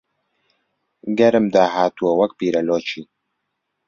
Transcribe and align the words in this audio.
گەرم 1.17 1.45
داهاتووە 1.53 2.11
وەک 2.19 2.31
پیرە 2.39 2.61
لۆکی 2.67 3.03